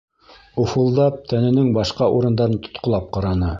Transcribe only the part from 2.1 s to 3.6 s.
урындарын тотҡолап ҡараны.